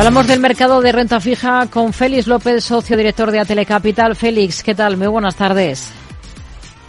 Hablamos 0.00 0.26
del 0.26 0.40
mercado 0.40 0.80
de 0.80 0.92
renta 0.92 1.20
fija 1.20 1.66
con 1.66 1.92
Félix 1.92 2.26
López, 2.26 2.64
socio 2.64 2.96
director 2.96 3.30
de 3.30 3.38
Atelecapital. 3.38 4.16
Félix, 4.16 4.62
¿qué 4.62 4.74
tal? 4.74 4.96
Muy 4.96 5.08
buenas 5.08 5.36
tardes. 5.36 5.92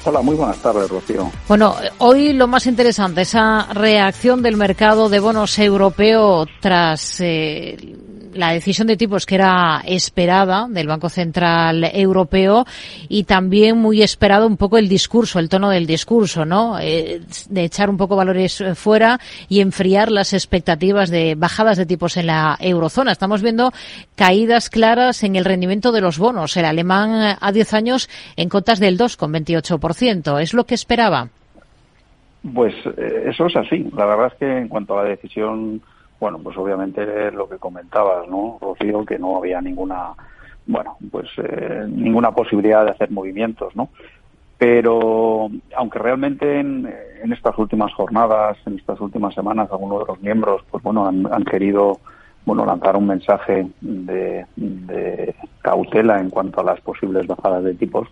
Hola, 0.05 0.21
muy 0.21 0.37
buenas 0.37 0.55
tardes, 0.59 0.89
Rocío. 0.89 1.29
Bueno, 1.45 1.75
hoy 1.97 2.31
lo 2.31 2.47
más 2.47 2.67
interesante, 2.67 3.23
esa 3.23 3.67
reacción 3.73 4.41
del 4.41 4.55
mercado 4.55 5.09
de 5.09 5.19
bonos 5.19 5.59
europeo 5.59 6.47
tras 6.61 7.19
eh, 7.19 7.75
la 8.33 8.51
decisión 8.51 8.87
de 8.87 8.97
tipos 8.97 9.25
que 9.25 9.35
era 9.35 9.81
esperada 9.85 10.67
del 10.69 10.87
Banco 10.87 11.09
Central 11.09 11.89
Europeo 11.93 12.65
y 13.09 13.23
también 13.23 13.77
muy 13.77 14.01
esperado 14.01 14.47
un 14.47 14.57
poco 14.57 14.77
el 14.77 14.87
discurso, 14.87 15.39
el 15.39 15.49
tono 15.49 15.69
del 15.69 15.85
discurso, 15.85 16.45
¿no? 16.45 16.79
Eh, 16.79 17.21
de 17.49 17.63
echar 17.63 17.89
un 17.89 17.97
poco 17.97 18.15
valores 18.15 18.61
eh, 18.61 18.75
fuera 18.75 19.19
y 19.49 19.61
enfriar 19.61 20.11
las 20.11 20.33
expectativas 20.33 21.09
de 21.09 21.35
bajadas 21.35 21.77
de 21.77 21.85
tipos 21.85 22.17
en 22.17 22.27
la 22.27 22.57
eurozona. 22.59 23.11
Estamos 23.11 23.41
viendo 23.41 23.71
caídas 24.15 24.69
claras 24.69 25.23
en 25.23 25.35
el 25.35 25.45
rendimiento 25.45 25.91
de 25.91 26.01
los 26.01 26.17
bonos. 26.17 26.55
El 26.57 26.65
alemán 26.65 27.31
eh, 27.31 27.37
a 27.39 27.51
10 27.51 27.73
años 27.73 28.09
en 28.35 28.49
cotas 28.49 28.79
del 28.79 28.97
2,28%. 28.97 30.41
¿Es 30.41 30.53
lo 30.53 30.65
que 30.65 30.75
esperaba? 30.75 31.29
Pues 32.53 32.73
eso 33.25 33.45
es 33.45 33.55
así. 33.55 33.87
La 33.95 34.05
verdad 34.05 34.27
es 34.27 34.39
que 34.39 34.57
en 34.57 34.67
cuanto 34.67 34.97
a 34.97 35.03
la 35.03 35.09
decisión 35.09 35.79
bueno, 36.21 36.37
pues 36.37 36.55
obviamente 36.55 37.31
lo 37.31 37.49
que 37.49 37.57
comentabas, 37.57 38.27
¿no, 38.29 38.59
Rocío? 38.61 39.03
Que 39.03 39.17
no 39.17 39.37
había 39.37 39.59
ninguna, 39.59 40.13
bueno, 40.67 40.95
pues 41.11 41.27
eh, 41.37 41.83
ninguna 41.89 42.31
posibilidad 42.31 42.85
de 42.85 42.91
hacer 42.91 43.09
movimientos, 43.09 43.75
¿no? 43.75 43.89
Pero 44.59 45.49
aunque 45.75 45.97
realmente 45.97 46.59
en, 46.59 46.93
estas 47.33 47.57
últimas 47.57 47.91
jornadas, 47.93 48.55
en 48.67 48.77
estas 48.77 49.01
últimas 49.01 49.33
semanas, 49.33 49.69
algunos 49.71 50.01
de 50.01 50.05
los 50.13 50.21
miembros, 50.21 50.61
pues 50.69 50.83
bueno, 50.83 51.07
han, 51.07 51.43
querido, 51.45 51.97
bueno, 52.45 52.67
lanzar 52.67 52.95
un 52.97 53.07
mensaje 53.07 53.67
de, 53.81 54.45
de 54.55 55.35
cautela 55.63 56.19
en 56.19 56.29
cuanto 56.29 56.61
a 56.61 56.63
las 56.63 56.79
posibles 56.81 57.25
bajadas 57.25 57.63
de 57.63 57.73
tipos, 57.73 58.07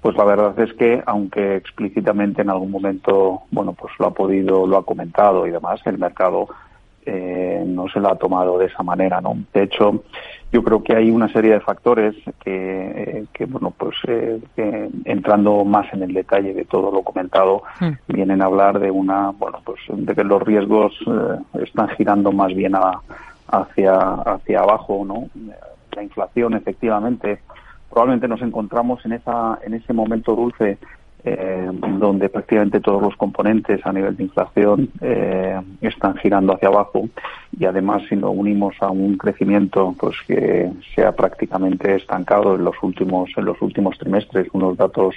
pues 0.00 0.16
la 0.16 0.24
verdad 0.24 0.58
es 0.60 0.72
que 0.74 1.02
aunque 1.04 1.56
explícitamente 1.56 2.40
en 2.40 2.50
algún 2.50 2.70
momento 2.70 3.42
bueno 3.50 3.72
pues 3.72 3.90
lo 3.98 4.08
ha 4.08 4.10
podido 4.12 4.66
lo 4.66 4.76
ha 4.76 4.84
comentado 4.84 5.46
y 5.46 5.50
demás 5.50 5.80
el 5.86 5.96
mercado 5.96 6.46
eh, 7.06 7.62
no 7.66 7.88
se 7.88 8.00
lo 8.00 8.10
ha 8.10 8.16
tomado 8.16 8.58
de 8.58 8.66
esa 8.66 8.82
manera, 8.82 9.20
¿no? 9.20 9.36
De 9.52 9.64
hecho, 9.64 10.04
yo 10.50 10.62
creo 10.62 10.82
que 10.82 10.94
hay 10.96 11.10
una 11.10 11.30
serie 11.32 11.52
de 11.52 11.60
factores 11.60 12.14
que, 12.42 13.26
eh, 13.34 13.46
bueno, 13.46 13.72
pues 13.76 13.96
eh, 14.06 14.40
entrando 15.04 15.64
más 15.64 15.92
en 15.92 16.02
el 16.02 16.14
detalle 16.14 16.54
de 16.54 16.64
todo 16.64 16.90
lo 16.90 17.02
comentado, 17.02 17.62
hmm. 17.80 17.92
vienen 18.08 18.40
a 18.40 18.46
hablar 18.46 18.78
de 18.78 18.90
una, 18.90 19.30
bueno, 19.30 19.60
pues 19.64 19.80
de 19.88 20.14
que 20.14 20.24
los 20.24 20.42
riesgos 20.42 20.94
están 21.62 21.88
girando 21.90 22.32
más 22.32 22.54
bien 22.54 22.74
hacia 23.48 23.94
hacia 23.98 24.60
abajo, 24.60 25.04
¿no? 25.06 25.28
La 25.94 26.02
inflación, 26.02 26.54
efectivamente, 26.54 27.40
probablemente 27.90 28.28
nos 28.28 28.42
encontramos 28.42 29.04
en 29.04 29.12
esa 29.12 29.58
en 29.62 29.74
ese 29.74 29.92
momento 29.92 30.34
dulce 30.34 30.78
eh, 31.26 31.70
donde 31.72 32.28
prácticamente 32.28 32.80
todos 32.80 33.00
los 33.00 33.16
componentes 33.16 33.80
a 33.86 33.92
nivel 33.94 34.14
de 34.14 34.24
inflación 34.24 34.90
eh, 35.00 35.58
están 35.80 36.16
girando 36.16 36.52
hacia 36.52 36.68
abajo 36.68 37.08
y 37.58 37.64
además 37.64 38.02
si 38.10 38.16
lo 38.16 38.30
unimos 38.30 38.74
a 38.80 38.90
un 38.90 39.16
crecimiento 39.16 39.94
pues 39.98 40.16
que 40.28 40.70
se 40.94 41.02
ha 41.02 41.12
prácticamente 41.12 41.94
estancado 41.94 42.56
en 42.56 42.64
los 42.64 42.74
últimos 42.82 43.30
en 43.38 43.46
los 43.46 43.62
últimos 43.62 43.96
trimestres 43.96 44.48
unos 44.52 44.76
datos 44.76 45.14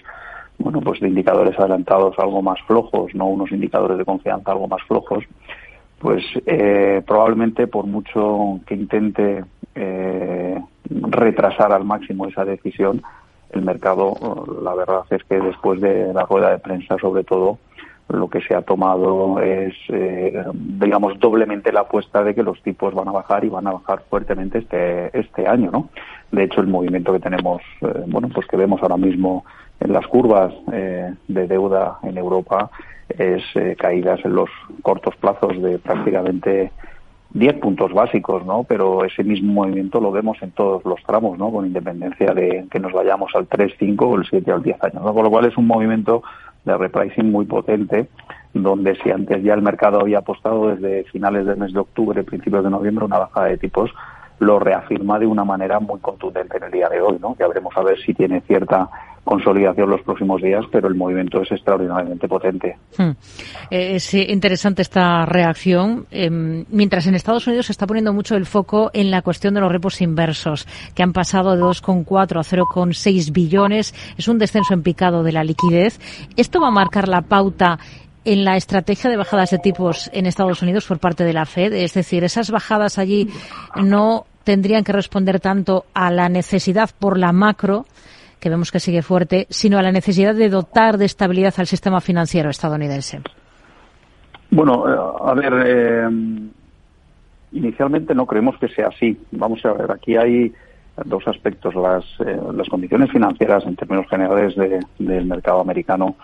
bueno 0.57 0.79
pues 0.79 1.01
de 1.01 1.09
indicadores 1.09 1.59
adelantados 1.59 2.17
algo 2.19 2.41
más 2.41 2.61
flojos 2.65 3.13
no 3.13 3.25
unos 3.25 3.51
indicadores 3.51 3.97
de 3.97 4.05
confianza 4.05 4.53
algo 4.53 4.69
más 4.69 4.81
flojos 4.83 5.25
pues 5.99 6.23
eh, 6.45 7.01
probablemente 7.05 7.67
por 7.67 7.85
mucho 7.85 8.61
que 8.65 8.75
intente 8.75 9.43
retrasar 10.85 11.73
al 11.73 11.83
máximo 11.83 12.27
esa 12.27 12.45
decisión 12.45 13.01
el 13.51 13.61
mercado, 13.61 14.13
la 14.61 14.75
verdad 14.75 15.01
es 15.09 15.23
que 15.23 15.39
después 15.39 15.81
de 15.81 16.13
la 16.13 16.23
rueda 16.23 16.51
de 16.51 16.59
prensa, 16.59 16.97
sobre 16.99 17.23
todo, 17.23 17.57
lo 18.09 18.29
que 18.29 18.41
se 18.41 18.55
ha 18.55 18.61
tomado 18.61 19.41
es, 19.41 19.73
eh, 19.89 20.43
digamos, 20.53 21.19
doblemente 21.19 21.73
la 21.73 21.81
apuesta 21.81 22.23
de 22.23 22.33
que 22.33 22.43
los 22.43 22.61
tipos 22.61 22.93
van 22.93 23.07
a 23.09 23.11
bajar 23.11 23.43
y 23.43 23.49
van 23.49 23.67
a 23.67 23.73
bajar 23.73 24.01
fuertemente 24.09 24.59
este, 24.59 25.17
este 25.17 25.47
año, 25.47 25.71
¿no? 25.71 25.89
De 26.31 26.43
hecho, 26.43 26.61
el 26.61 26.67
movimiento 26.67 27.11
que 27.11 27.19
tenemos, 27.19 27.61
eh, 27.81 28.03
bueno, 28.07 28.29
pues 28.33 28.47
que 28.47 28.55
vemos 28.55 28.81
ahora 28.81 28.97
mismo 28.97 29.45
en 29.79 29.91
las 29.91 30.07
curvas 30.07 30.53
eh, 30.71 31.13
de 31.27 31.47
deuda 31.47 31.99
en 32.03 32.17
Europa 32.17 32.69
es 33.09 33.41
caídas 33.77 34.19
en 34.25 34.35
los 34.35 34.49
cortos 34.81 35.15
plazos 35.15 35.61
de 35.61 35.79
prácticamente 35.79 36.71
10 37.37 37.59
puntos 37.59 37.93
básicos, 37.93 38.45
¿no? 38.45 38.63
Pero 38.63 39.05
ese 39.05 39.23
mismo 39.23 39.53
movimiento 39.53 40.01
lo 40.01 40.11
vemos 40.11 40.37
en 40.41 40.51
todos 40.51 40.83
los 40.85 41.01
tramos, 41.03 41.37
¿no? 41.37 41.51
Con 41.51 41.67
independencia 41.67 42.33
de 42.33 42.65
que 42.71 42.79
nos 42.79 42.93
vayamos 42.93 43.31
al 43.35 43.47
3, 43.47 43.73
5 43.77 44.07
o 44.07 44.15
el 44.17 44.25
7 44.27 44.51
o 44.51 44.55
el 44.55 44.63
10 44.63 44.83
años, 44.83 45.03
¿no? 45.03 45.13
Con 45.13 45.23
lo 45.23 45.29
cual 45.29 45.45
es 45.45 45.55
un 45.55 45.67
movimiento 45.67 46.23
de 46.65 46.75
repricing 46.75 47.31
muy 47.31 47.45
potente, 47.45 48.07
donde 48.53 48.95
si 48.95 49.11
antes 49.11 49.43
ya 49.43 49.53
el 49.53 49.61
mercado 49.61 50.01
había 50.01 50.19
apostado 50.19 50.69
desde 50.69 51.03
finales 51.05 51.45
del 51.45 51.57
mes 51.57 51.73
de 51.73 51.79
octubre, 51.79 52.23
principios 52.23 52.63
de 52.63 52.71
noviembre, 52.71 53.05
una 53.05 53.19
bajada 53.19 53.47
de 53.47 53.57
tipos, 53.57 53.91
lo 54.39 54.59
reafirma 54.59 55.19
de 55.19 55.27
una 55.27 55.43
manera 55.43 55.79
muy 55.79 55.99
contundente 55.99 56.57
en 56.57 56.63
el 56.63 56.71
día 56.71 56.89
de 56.89 57.01
hoy, 57.01 57.17
¿no? 57.21 57.35
Ya 57.39 57.47
veremos 57.47 57.75
a 57.77 57.83
ver 57.83 57.99
si 57.99 58.13
tiene 58.13 58.41
cierta 58.41 58.89
consolidación 59.27 59.89
los 59.89 60.01
próximos 60.01 60.41
días, 60.41 60.65
pero 60.71 60.87
el 60.87 60.95
movimiento 60.95 61.41
es 61.41 61.51
extraordinariamente 61.51 62.27
potente. 62.27 62.77
Hmm. 62.97 63.11
Eh, 63.69 63.95
es 63.95 64.13
interesante 64.13 64.81
esta 64.81 65.25
reacción. 65.25 66.07
Em, 66.09 66.65
mientras 66.69 67.05
en 67.05 67.13
Estados 67.13 67.45
Unidos 67.45 67.67
se 67.67 67.73
está 67.73 67.85
poniendo 67.85 68.13
mucho 68.13 68.35
el 68.35 68.45
foco 68.45 68.89
en 68.93 69.11
la 69.11 69.21
cuestión 69.21 69.53
de 69.53 69.61
los 69.61 69.71
repos 69.71 70.01
inversos, 70.01 70.67
que 70.95 71.03
han 71.03 71.13
pasado 71.13 71.55
de 71.55 71.61
2,4 71.61 72.39
a 72.39 72.43
0,6 72.43 73.31
billones. 73.31 73.93
Es 74.17 74.27
un 74.27 74.39
descenso 74.39 74.73
en 74.73 74.81
picado 74.81 75.23
de 75.23 75.33
la 75.33 75.43
liquidez. 75.43 75.99
¿Esto 76.37 76.59
va 76.59 76.69
a 76.69 76.71
marcar 76.71 77.07
la 77.07 77.21
pauta 77.21 77.77
en 78.25 78.43
la 78.43 78.55
estrategia 78.55 79.09
de 79.09 79.17
bajadas 79.17 79.51
de 79.51 79.59
tipos 79.59 80.09
en 80.13 80.25
Estados 80.25 80.61
Unidos 80.61 80.85
por 80.85 80.99
parte 80.99 81.23
de 81.23 81.33
la 81.33 81.45
Fed? 81.45 81.73
Es 81.73 81.93
decir, 81.93 82.23
esas 82.23 82.49
bajadas 82.49 82.97
allí 82.97 83.29
no 83.75 84.25
tendrían 84.43 84.85
que 84.85 84.93
responder 84.93 85.41
tanto 85.41 85.85
a 85.93 86.09
la 86.09 86.29
necesidad 86.29 86.89
por 86.97 87.17
la 87.17 87.33
macro, 87.33 87.85
que 88.39 88.49
vemos 88.49 88.71
que 88.71 88.79
sigue 88.79 89.01
fuerte, 89.01 89.47
sino 89.49 89.77
a 89.77 89.81
la 89.81 89.91
necesidad 89.91 90.35
de 90.35 90.49
dotar 90.49 90.97
de 90.97 91.05
estabilidad 91.05 91.53
al 91.57 91.67
sistema 91.67 92.01
financiero 92.01 92.49
estadounidense. 92.49 93.21
Bueno, 94.49 94.85
eh, 94.87 95.13
a 95.25 95.33
ver, 95.33 95.53
eh, 95.65 96.09
inicialmente 97.51 98.15
no 98.15 98.25
creemos 98.25 98.57
que 98.57 98.67
sea 98.69 98.87
así. 98.87 99.17
Vamos 99.31 99.65
a 99.65 99.73
ver, 99.73 99.91
aquí 99.91 100.15
hay 100.15 100.53
dos 101.05 101.27
aspectos. 101.27 101.75
Las, 101.75 102.03
eh, 102.25 102.39
las 102.53 102.67
condiciones 102.69 103.11
financieras 103.11 103.65
en 103.65 103.75
términos 103.75 104.07
generales 104.09 104.55
del 104.97 105.25
mercado 105.25 105.61
americano 105.61 106.15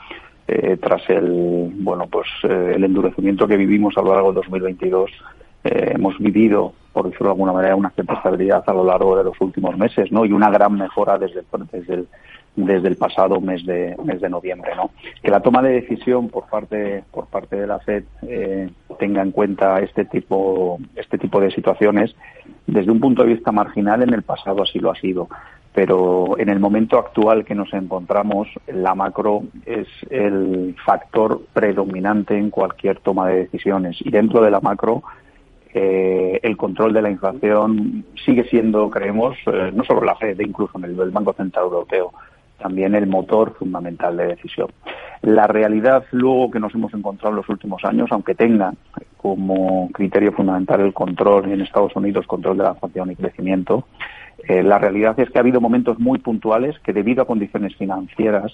eh, 0.48 0.78
tras 0.82 1.10
el 1.10 1.72
bueno 1.76 2.08
pues 2.08 2.28
el 2.44 2.84
endurecimiento 2.84 3.48
que 3.48 3.56
vivimos 3.56 3.98
a 3.98 4.02
lo 4.02 4.14
largo 4.14 4.34
de 4.34 4.42
2022 4.42 5.10
eh, 5.64 5.92
hemos 5.96 6.18
vivido 6.20 6.74
por 6.92 7.06
decirlo 7.06 7.28
de 7.28 7.32
alguna 7.32 7.54
manera 7.54 7.76
una 7.76 7.90
cierta 7.92 8.14
estabilidad 8.14 8.64
a 8.68 8.74
lo 8.74 8.84
largo 8.84 9.18
de 9.18 9.24
los 9.24 9.40
últimos 9.42 9.78
meses 9.78 10.12
no 10.12 10.26
y 10.26 10.32
una 10.32 10.50
gran 10.50 10.74
mejora 10.78 11.18
desde 11.18 11.44
el, 11.90 12.08
desde 12.56 12.88
el 12.88 12.98
pasado 12.98 13.42
mes 13.42 13.66
de 13.66 13.96
mes 14.04 14.22
de 14.22 14.30
noviembre 14.30 14.76
no 14.76 14.92
que 15.22 15.32
la 15.32 15.40
toma 15.40 15.62
de 15.62 15.82
decisión 15.82 16.30
por 16.30 16.48
parte 16.48 17.04
por 17.12 17.28
parte 17.28 17.56
de 17.56 17.68
la 17.68 17.80
Fed 17.80 18.04
tenga 19.00 19.22
en 19.22 19.32
cuenta 19.32 19.80
este 19.80 20.06
tipo 20.06 20.78
este 20.96 21.18
tipo 21.18 21.40
de 21.40 21.50
situaciones 21.52 22.16
desde 22.66 22.92
un 22.92 23.00
punto 23.00 23.24
de 23.24 23.34
vista 23.34 23.52
marginal 23.52 24.04
en 24.04 24.14
el 24.14 24.24
pasado 24.24 24.64
así 24.64 24.80
lo 24.80 24.92
ha 24.92 24.96
sido. 24.96 25.28
Pero 25.74 26.38
en 26.38 26.50
el 26.50 26.60
momento 26.60 27.00
actual 27.00 27.46
que 27.46 27.56
nos 27.56 27.74
encontramos, 27.74 28.48
la 28.68 28.94
macro 28.94 29.44
es 29.66 29.88
el 30.12 30.76
factor 30.86 31.42
predominante 31.52 32.38
en 32.38 32.52
cualquier 32.52 33.00
toma 33.00 33.28
de 33.28 33.40
decisiones. 33.40 33.98
Y 34.02 34.12
dentro 34.12 34.42
de 34.42 34.52
la 34.52 34.62
macro, 34.62 35.02
eh, 35.74 36.40
el 36.44 36.56
control 36.56 36.94
de 36.94 37.02
la 37.02 37.10
inflación 37.10 38.06
sigue 38.26 38.44
siendo, 38.46 38.90
creemos, 38.90 39.36
eh, 39.48 39.72
no 39.74 39.84
solo 39.84 40.04
la 40.04 40.16
Fed, 40.16 40.40
incluso 40.40 40.78
en 40.78 40.84
el, 40.86 41.12
Banco 41.12 41.34
Central 41.34 41.66
Europeo, 41.66 42.14
también 42.60 42.94
el 42.94 43.08
motor 43.08 43.56
fundamental 43.58 44.16
de 44.16 44.28
decisión. 44.28 44.68
La 45.24 45.48
realidad 45.48 46.06
luego 46.12 46.52
que 46.52 46.60
nos 46.60 46.76
hemos 46.76 46.94
encontrado 46.94 47.32
en 47.32 47.38
los 47.38 47.50
últimos 47.50 47.84
años, 47.86 48.10
aunque 48.12 48.36
tenga 48.36 48.74
como 49.18 49.90
criterio 49.92 50.32
fundamental 50.34 50.82
el 50.82 50.94
control 50.94 51.52
en 51.52 51.62
Estados 51.62 51.96
Unidos, 51.96 52.28
control 52.28 52.58
de 52.58 52.64
la 52.64 52.72
inflación 52.72 53.12
y 53.12 53.16
crecimiento, 53.16 53.88
eh, 54.48 54.62
la 54.62 54.78
realidad 54.78 55.20
es 55.20 55.30
que 55.30 55.40
ha 55.40 55.42
habido 55.42 55.62
momentos 55.62 55.98
muy 56.00 56.20
puntuales 56.20 56.78
que 56.80 56.94
debido 56.94 57.24
a 57.24 57.28
condiciones 57.28 57.76
financieras 57.76 58.52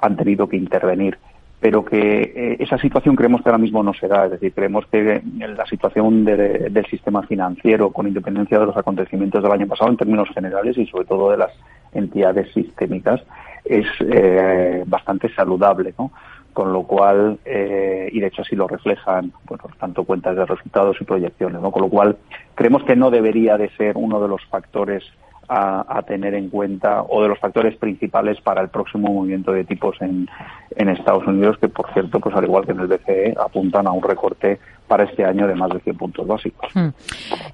han 0.00 0.16
tenido 0.16 0.48
que 0.48 0.56
intervenir, 0.56 1.18
pero 1.60 1.84
que 1.84 2.22
eh, 2.22 2.56
esa 2.60 2.78
situación 2.78 3.16
creemos 3.16 3.42
que 3.42 3.48
ahora 3.48 3.58
mismo 3.58 3.82
no 3.82 3.92
se 3.92 4.06
da. 4.06 4.26
Es 4.26 4.32
decir, 4.32 4.52
creemos 4.52 4.86
que 4.86 5.22
la 5.38 5.66
situación 5.66 6.24
del 6.24 6.86
sistema 6.86 7.22
financiero, 7.22 7.90
con 7.90 8.06
independencia 8.06 8.58
de 8.58 8.66
los 8.66 8.76
acontecimientos 8.76 9.42
del 9.42 9.52
año 9.52 9.66
pasado 9.66 9.90
en 9.90 9.96
términos 9.96 10.28
generales 10.34 10.78
y 10.78 10.86
sobre 10.86 11.06
todo 11.06 11.30
de 11.30 11.38
las 11.38 11.52
entidades 11.92 12.52
sistémicas, 12.52 13.22
es 13.64 13.86
eh, 14.00 14.84
bastante 14.86 15.32
saludable, 15.34 15.94
¿no? 15.98 16.12
con 16.58 16.72
lo 16.72 16.82
cual, 16.82 17.38
eh, 17.44 18.08
y 18.10 18.18
de 18.18 18.26
hecho 18.26 18.42
así 18.42 18.56
lo 18.56 18.66
reflejan, 18.66 19.32
bueno, 19.46 19.62
tanto 19.78 20.02
cuentas 20.02 20.34
de 20.34 20.44
resultados 20.44 20.96
y 21.00 21.04
proyecciones, 21.04 21.62
¿no? 21.62 21.70
Con 21.70 21.82
lo 21.82 21.88
cual, 21.88 22.16
creemos 22.56 22.82
que 22.82 22.96
no 22.96 23.12
debería 23.12 23.56
de 23.56 23.70
ser 23.76 23.96
uno 23.96 24.20
de 24.20 24.26
los 24.26 24.44
factores 24.46 25.04
a, 25.48 26.02
tener 26.06 26.34
en 26.34 26.50
cuenta 26.50 27.02
o 27.08 27.22
de 27.22 27.28
los 27.28 27.38
factores 27.38 27.76
principales 27.76 28.40
para 28.40 28.60
el 28.60 28.68
próximo 28.68 29.12
movimiento 29.12 29.52
de 29.52 29.64
tipos 29.64 29.96
en, 30.00 30.28
en 30.76 30.88
Estados 30.88 31.26
Unidos, 31.26 31.56
que 31.58 31.68
por 31.68 31.92
cierto, 31.92 32.20
pues 32.20 32.34
al 32.36 32.44
igual 32.44 32.66
que 32.66 32.72
en 32.72 32.80
el 32.80 32.86
BCE, 32.86 33.34
apuntan 33.38 33.86
a 33.86 33.92
un 33.92 34.02
recorte 34.02 34.58
para 34.86 35.04
este 35.04 35.24
año 35.24 35.46
de 35.46 35.54
más 35.54 35.70
de 35.70 35.80
100 35.80 35.96
puntos 35.96 36.26
básicos. 36.26 36.70
Hmm. 36.74 36.88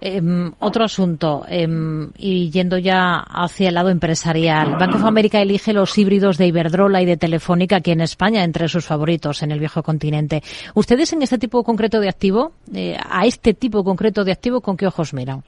Em, 0.01 0.53
otro 0.61 0.85
asunto, 0.85 1.45
em, 1.49 2.11
y 2.17 2.51
yendo 2.51 2.79
ya 2.79 3.19
hacia 3.19 3.69
el 3.69 3.75
lado 3.75 3.91
empresarial. 3.91 4.77
Banco 4.79 4.97
of 4.97 5.05
America 5.05 5.41
elige 5.41 5.73
los 5.73 5.97
híbridos 5.99 6.39
de 6.39 6.47
Iberdrola 6.47 7.03
y 7.03 7.07
de 7.07 7.17
Telefónica 7.17 7.77
aquí 7.77 7.91
en 7.91 8.01
España 8.01 8.45
entre 8.45 8.69
sus 8.69 8.87
favoritos 8.87 9.43
en 9.43 9.51
el 9.51 9.59
viejo 9.59 9.83
continente. 9.83 10.43
¿Ustedes 10.75 11.13
en 11.13 11.23
este 11.23 11.39
tipo 11.39 11.63
concreto 11.65 12.01
de 12.01 12.09
activo, 12.09 12.53
eh, 12.73 12.97
a 13.11 13.27
este 13.27 13.53
tipo 13.55 13.83
concreto 13.83 14.25
de 14.25 14.33
activo, 14.33 14.61
con 14.61 14.77
qué 14.77 14.87
ojos 14.87 15.13
miran? 15.13 15.43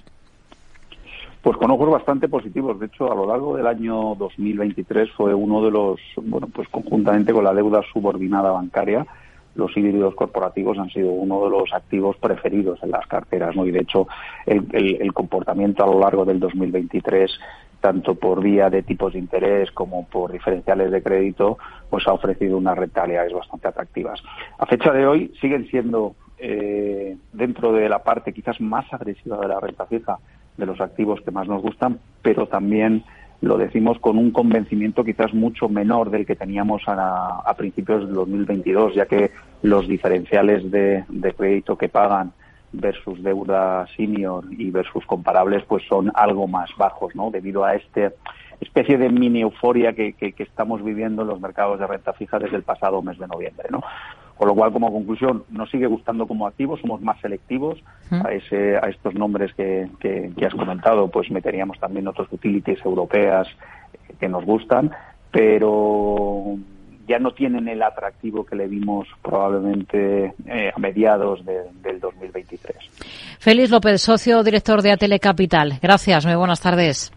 Pues 1.47 1.59
con 1.59 1.71
ojos 1.71 1.89
bastante 1.89 2.27
positivos. 2.27 2.81
De 2.81 2.87
hecho, 2.87 3.13
a 3.13 3.15
lo 3.15 3.25
largo 3.25 3.57
del 3.57 3.69
año 3.69 4.17
2023 4.17 5.13
fue 5.13 5.33
uno 5.33 5.65
de 5.65 5.71
los, 5.71 6.01
bueno, 6.17 6.49
pues 6.53 6.69
conjuntamente 6.71 7.33
con 7.33 7.45
la 7.45 7.55
deuda 7.55 7.83
subordinada 7.93 8.51
bancaria, 8.51 9.07
los 9.55 9.77
híbridos 9.77 10.17
corporativos 10.17 10.77
han 10.77 10.91
sido 10.91 11.13
uno 11.13 11.45
de 11.45 11.51
los 11.51 11.73
activos 11.73 12.17
preferidos 12.17 12.83
en 12.83 12.91
las 12.91 13.07
carteras, 13.07 13.55
¿no? 13.55 13.65
Y 13.65 13.71
de 13.71 13.79
hecho, 13.79 14.09
el, 14.45 15.13
comportamiento 15.13 15.85
a 15.85 15.87
lo 15.87 16.01
largo 16.01 16.25
del 16.25 16.41
2023 16.41 17.31
tanto 17.81 18.17
por 18.17 18.43
vía 18.43 18.69
de 18.69 18.83
tipos 18.83 19.13
de 19.13 19.21
interés 19.21 19.71
como 19.71 20.05
por 20.09 20.33
diferenciales 20.33 20.91
de 20.91 21.01
crédito, 21.01 21.59
pues 21.89 22.09
ha 22.09 22.13
ofrecido 22.13 22.59
unas 22.59 22.77
rentabilidades 22.77 23.33
bastante 23.33 23.69
atractivas. 23.69 24.21
A 24.59 24.67
fecha 24.67 24.93
de 24.93 25.07
hoy 25.07 25.33
siguen 25.41 25.69
siendo 25.69 26.17
eh, 26.39 27.17
dentro 27.33 27.73
de 27.73 27.89
la 27.89 28.03
parte 28.03 28.33
quizás 28.33 28.61
más 28.61 28.93
agresiva 28.93 29.39
de 29.39 29.47
la 29.47 29.61
renta 29.61 29.87
fija 29.87 30.19
de 30.57 30.67
los 30.67 30.81
activos 30.81 31.21
que 31.21 31.31
más 31.31 31.49
nos 31.49 31.63
gustan, 31.63 31.99
pero 32.23 32.47
también 32.47 33.05
lo 33.41 33.59
decimos 33.59 33.99
con 33.99 34.19
un 34.19 34.31
convencimiento 34.31 35.05
quizás 35.05 35.35
mucho 35.35 35.69
menor 35.69 36.11
del 36.11 36.27
que 36.27 36.37
teníamos 36.37 36.83
a, 36.87 37.55
principios 37.57 38.07
de 38.07 38.15
2022, 38.15 38.95
ya 38.95 39.07
que 39.07 39.31
los 39.63 39.87
diferenciales 39.87 40.71
de, 40.71 41.05
crédito 41.37 41.77
que 41.77 41.89
pagan 41.89 42.33
versus 42.73 43.23
deuda 43.23 43.87
senior 43.97 44.45
y 44.51 44.71
versus 44.71 45.05
comparables 45.07 45.65
pues 45.65 45.85
son 45.89 46.11
algo 46.15 46.47
más 46.47 46.71
bajos, 46.77 47.15
¿no? 47.15 47.31
Debido 47.31 47.65
a 47.65 47.75
esta 47.75 48.13
especie 48.61 48.99
de 48.99 49.09
mini 49.11 49.43
euforia 49.43 49.93
que, 49.93 50.15
que, 50.15 50.33
que, 50.33 50.43
estamos 50.43 50.83
viviendo 50.83 51.23
en 51.23 51.29
los 51.29 51.41
mercados 51.41 51.79
de 51.79 51.87
renta 51.87 52.13
fija 52.15 52.39
desde 52.39 52.57
el 52.57 52.63
pasado 52.63 53.03
mes 53.03 53.19
de 53.19 53.29
noviembre, 53.29 53.69
¿no? 53.71 53.83
Con 54.37 54.49
lo 54.49 54.55
cual, 54.55 54.73
como 54.73 54.93
conclusión, 54.93 55.45
nos 55.51 55.71
sigue 55.71 55.87
gustando 55.87 56.27
como 56.27 56.47
activos, 56.47 56.81
somos 56.81 57.01
más 57.01 57.19
selectivos 57.21 57.83
a, 58.11 58.33
ese, 58.33 58.77
a 58.77 58.89
estos 58.91 59.15
nombres 59.15 59.53
que, 59.55 59.89
que, 59.99 60.47
has 60.47 60.55
comentado, 60.55 61.09
pues 61.09 61.31
meteríamos 61.31 61.79
también 61.81 62.07
otros 62.07 62.29
utilities 62.31 62.85
europeas 62.85 63.49
que 64.21 64.29
nos 64.29 64.45
gustan, 64.45 64.91
pero 65.31 66.57
ya 67.09 67.19
no 67.19 67.33
tienen 67.33 67.69
el 67.69 67.83
atractivo 67.83 68.45
que 68.45 68.57
le 68.57 68.67
vimos 68.67 69.09
probablemente 69.23 70.35
eh, 70.47 70.71
a 70.75 70.79
mediados 70.79 71.45
del 71.45 71.99
2023. 72.01 72.77
Félix 73.39 73.71
López, 73.71 74.03
socio 74.03 74.43
director 74.43 74.83
de 74.83 74.93
Atele 74.93 75.19
Capital. 75.19 75.79
Gracias, 75.81 76.27
muy 76.27 76.35
buenas 76.35 76.61
tardes. 76.61 77.13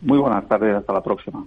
Muy 0.00 0.18
buenas 0.18 0.46
tardes, 0.48 0.74
hasta 0.74 0.92
la 0.94 1.02
próxima. 1.02 1.38